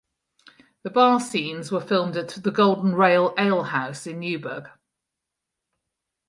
The 0.81 0.89
bar 0.89 1.19
scenes 1.19 1.71
were 1.71 1.79
filmed 1.79 2.17
at 2.17 2.29
The 2.29 2.49
Golden 2.49 2.95
Rail 2.95 3.35
Ale 3.37 3.65
House 3.65 4.07
in 4.07 4.21
Newburgh. 4.21 4.67